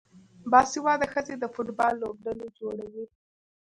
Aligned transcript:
باسواده 0.51 1.05
ښځې 1.13 1.35
د 1.37 1.45
فوټبال 1.53 1.93
لوبډلې 2.01 2.47
جوړوي. 2.59 3.05